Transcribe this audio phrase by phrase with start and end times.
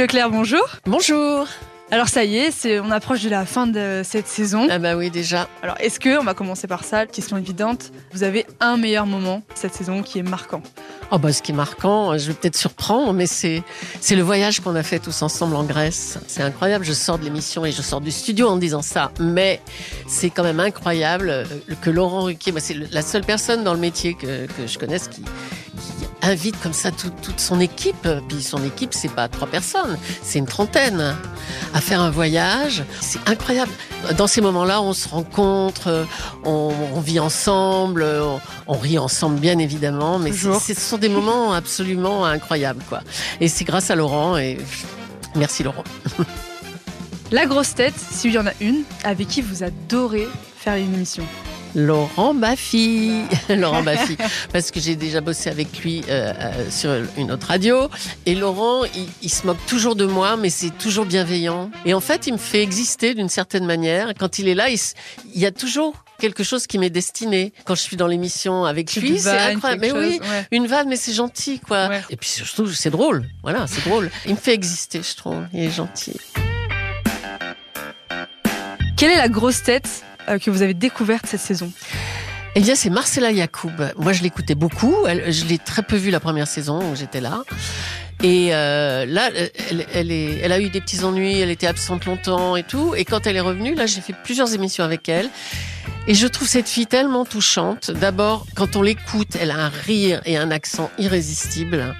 [0.00, 0.66] Leclerc, bonjour.
[0.86, 1.46] Bonjour.
[1.90, 4.66] Alors ça y est, on approche de la fin de cette saison.
[4.70, 5.46] Ah bah oui déjà.
[5.62, 9.42] Alors est-ce que, on va commencer par ça, question évidente, vous avez un meilleur moment
[9.54, 10.62] cette saison qui est marquant?
[11.10, 13.62] Oh bah ce qui est marquant, je vais peut-être surprendre, mais c'est
[14.00, 16.18] c'est le voyage qu'on a fait tous ensemble en Grèce.
[16.28, 16.86] C'est incroyable.
[16.86, 19.60] Je sors de l'émission et je sors du studio en disant ça, mais
[20.08, 21.46] c'est quand même incroyable
[21.82, 25.08] que Laurent Ruquier, bah, c'est la seule personne dans le métier que, que je connaisse
[25.08, 25.22] qui
[26.22, 28.08] invite comme ça toute son équipe.
[28.28, 31.16] Puis son équipe, c'est pas trois personnes, c'est une trentaine.
[31.74, 33.72] À faire un voyage, c'est incroyable.
[34.16, 36.06] Dans ces moments-là, on se rencontre,
[36.44, 40.18] on, on vit ensemble, on, on, rit ensemble, bien évidemment.
[40.18, 43.00] Mais ce sont des moments absolument incroyables, quoi.
[43.40, 44.58] Et c'est grâce à Laurent et
[45.36, 45.84] merci Laurent.
[47.32, 51.24] La grosse tête, s'il y en a une, avec qui vous adorez faire une émission
[51.74, 53.22] Laurent Baffy.
[53.48, 54.16] Laurent Baffy.
[54.52, 57.88] Parce que j'ai déjà bossé avec lui euh, euh, sur une autre radio.
[58.26, 58.82] Et Laurent,
[59.22, 61.70] il, se moque toujours de moi, mais c'est toujours bienveillant.
[61.84, 64.12] Et en fait, il me fait exister d'une certaine manière.
[64.18, 64.78] Quand il est là, il,
[65.34, 67.52] y a toujours quelque chose qui m'est destiné.
[67.64, 69.80] Quand je suis dans l'émission avec lui, c'est incroyable.
[69.80, 71.90] Mais oui, une vanne, mais c'est gentil, quoi.
[72.10, 73.24] Et puis surtout, c'est drôle.
[73.42, 74.10] Voilà, c'est drôle.
[74.26, 75.46] Il me fait exister, je trouve.
[75.52, 76.16] Il est gentil.
[78.96, 80.04] Quelle est la grosse tête
[80.38, 81.72] que vous avez découverte cette saison
[82.56, 83.92] eh bien, c'est Marcella Yacoub.
[83.96, 84.96] Moi, je l'écoutais beaucoup.
[85.06, 87.44] je l'ai très peu vue la première saison où j'étais là.
[88.22, 89.30] Et euh, là,
[89.70, 92.94] elle, elle, elle, a eu des petits ennuis, elle était absente longtemps et tout.
[92.96, 95.30] Et quand elle est revenue, là, j'ai fait plusieurs émissions avec elle.
[96.06, 97.90] Et je trouve cette fille tellement touchante.
[97.90, 101.94] D'abord, quand on l'écoute, elle a un rire et un accent irrésistible.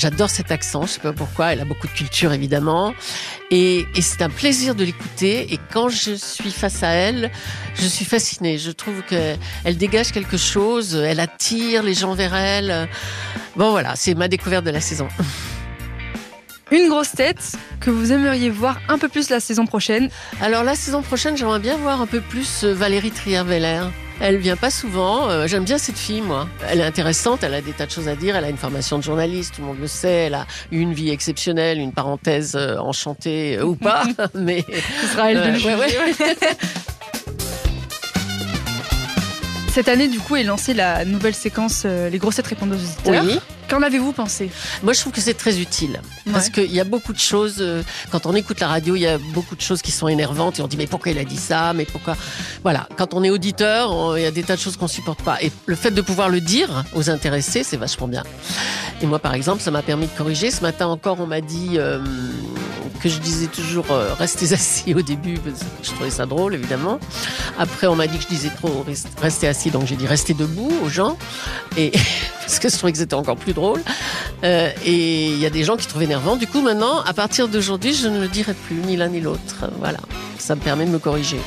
[0.00, 1.52] J'adore cet accent, je sais pas pourquoi.
[1.52, 2.94] Elle a beaucoup de culture évidemment,
[3.50, 5.52] et, et c'est un plaisir de l'écouter.
[5.52, 7.30] Et quand je suis face à elle,
[7.74, 8.56] je suis fascinée.
[8.56, 12.88] Je trouve qu'elle dégage quelque chose, elle attire les gens vers elle.
[13.56, 15.06] Bon voilà, c'est ma découverte de la saison.
[16.72, 20.08] Une grosse tête que vous aimeriez voir un peu plus la saison prochaine
[20.40, 23.82] Alors la saison prochaine, j'aimerais bien voir un peu plus euh, Valérie Trier-Veller.
[24.22, 25.30] Elle vient pas souvent.
[25.30, 26.46] Euh, j'aime bien cette fille, moi.
[26.68, 28.36] Elle est intéressante, elle a des tas de choses à dire.
[28.36, 30.26] Elle a une formation de journaliste, tout le monde le sait.
[30.26, 34.02] Elle a une vie exceptionnelle, une parenthèse euh, enchantée euh, ou pas.
[34.34, 34.62] mais
[35.00, 36.14] ce sera elle de ouais,
[39.72, 43.24] Cette année, du coup, est lancée la nouvelle séquence Les grossettes répondent aux auditeurs.
[43.24, 43.38] Oui.
[43.70, 44.50] Qu'en avez-vous pensé?
[44.82, 46.00] Moi, je trouve que c'est très utile.
[46.32, 49.06] Parce qu'il y a beaucoup de choses, euh, quand on écoute la radio, il y
[49.06, 51.36] a beaucoup de choses qui sont énervantes et on dit mais pourquoi il a dit
[51.36, 51.72] ça?
[51.72, 52.16] Mais pourquoi?
[52.64, 55.40] Voilà, quand on est auditeur, il y a des tas de choses qu'on supporte pas.
[55.40, 58.24] Et le fait de pouvoir le dire aux intéressés, c'est vachement bien.
[59.02, 60.50] Et moi, par exemple, ça m'a permis de corriger.
[60.50, 62.00] Ce matin encore, on m'a dit euh,
[63.02, 66.54] que je disais toujours euh, restez assis au début, parce que je trouvais ça drôle,
[66.54, 66.98] évidemment.
[67.58, 68.84] Après, on m'a dit que je disais trop
[69.20, 71.16] restez assis, donc j'ai dit restez debout aux gens.
[71.76, 71.92] Et
[72.40, 73.82] parce que je trouvais que c'était encore plus drôle.
[74.44, 76.36] Euh, et il y a des gens qui trouvent énervant.
[76.36, 79.70] Du coup, maintenant, à partir d'aujourd'hui, je ne le dirai plus, ni l'un ni l'autre.
[79.78, 79.98] Voilà,
[80.38, 81.40] ça me permet de me corriger.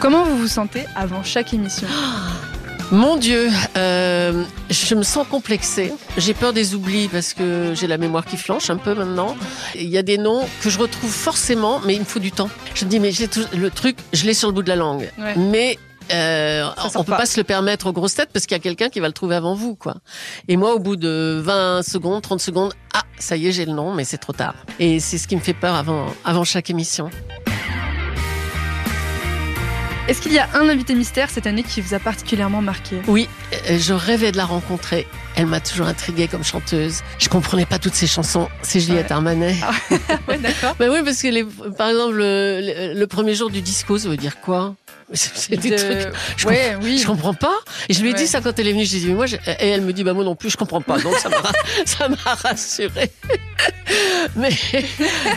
[0.00, 1.88] Comment vous vous sentez avant chaque émission?
[2.90, 5.92] Mon Dieu, euh, je me sens complexée.
[6.18, 9.36] J'ai peur des oublis parce que j'ai la mémoire qui flanche un peu maintenant.
[9.74, 12.50] Il y a des noms que je retrouve forcément, mais il me faut du temps.
[12.74, 15.10] Je me dis, mais j'ai le truc, je l'ai sur le bout de la langue.
[15.36, 15.78] Mais
[16.12, 17.26] euh, on peut pas.
[17.26, 19.36] se le permettre aux grosses têtes parce qu'il y a quelqu'un qui va le trouver
[19.36, 19.96] avant vous, quoi.
[20.48, 23.72] Et moi, au bout de 20 secondes, 30 secondes, ah, ça y est, j'ai le
[23.72, 24.54] nom, mais c'est trop tard.
[24.78, 27.10] Et c'est ce qui me fait peur avant, avant chaque émission.
[30.06, 33.00] Est-ce qu'il y a un invité mystère cette année qui vous a particulièrement marqué?
[33.08, 33.26] Oui,
[33.70, 35.06] euh, je rêvais de la rencontrer.
[35.36, 37.00] Elle m'a toujours intriguée comme chanteuse.
[37.18, 38.48] Je comprenais pas toutes ses chansons.
[38.62, 39.56] C'est Juliette Armanet.
[39.62, 39.72] Ah,
[40.28, 40.76] ouais, d'accord.
[40.78, 41.44] oui, parce que les,
[41.76, 44.76] par exemple, le, le, premier jour du disco, ça veut dire quoi?
[45.12, 46.14] C'est des trucs.
[46.36, 46.98] Je, ouais, oui.
[46.98, 47.54] je comprends pas.
[47.88, 48.84] Et je lui ai dit ça quand elle est venue.
[48.84, 50.80] Je lui ai dit, moi, et elle me dit, bah, moi non plus, je comprends
[50.80, 50.98] pas.
[50.98, 51.42] Donc, ça m'a,
[51.84, 53.10] ça m'a rassuré.
[54.36, 54.50] Mais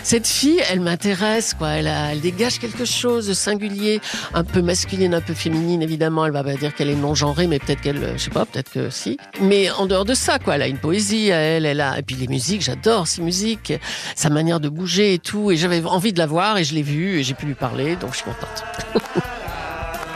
[0.04, 1.70] cette fille, elle m'intéresse, quoi.
[1.72, 4.00] Elle, a, elle dégage quelque chose de singulier,
[4.34, 6.26] un peu masculine, un peu féminine, évidemment.
[6.26, 8.90] Elle va pas dire qu'elle est non-genrée, mais peut-être qu'elle, je sais pas, peut-être que
[8.90, 9.18] si.
[9.42, 12.04] Mais en dehors de ça, quoi, elle a une poésie à elle, elle a, et
[12.04, 13.74] puis les musiques, j'adore ces musiques,
[14.16, 15.52] sa manière de bouger et tout.
[15.52, 17.96] Et j'avais envie de la voir et je l'ai vue et j'ai pu lui parler,
[17.96, 18.64] donc je suis contente.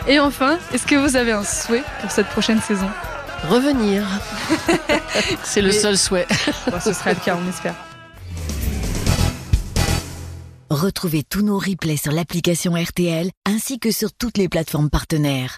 [0.07, 2.89] Et enfin, est-ce que vous avez un souhait pour cette prochaine saison?
[3.47, 4.03] Revenir.
[5.43, 6.27] C'est le seul souhait.
[6.83, 7.75] ce serait le cas, on espère.
[10.71, 15.57] Retrouvez tous nos replays sur l'application RTL ainsi que sur toutes les plateformes partenaires.